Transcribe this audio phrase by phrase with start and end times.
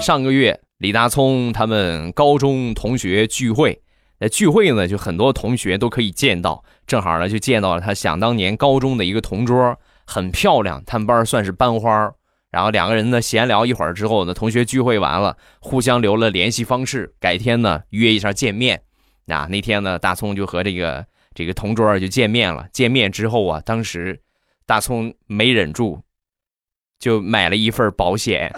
[0.00, 3.82] 上个月李大聪他们高中同学聚会，
[4.18, 9.76] 那聚会呢就很多同学都可以见到，正好呢就见到了他想当年高中的一个同桌，
[10.06, 12.10] 很漂亮，他们班算是班花。
[12.50, 18.80] 然后两个人呢闲聊一会儿之后呢，同学聚会完了，互相留了联系方式，改天呢约一下见面。
[19.26, 21.04] 那那天呢，大葱就和这个
[21.34, 22.66] 这个同桌就见面了。
[22.72, 24.22] 见面之后啊，当时
[24.64, 26.00] 大葱没忍住，
[26.98, 28.50] 就买了一份保险。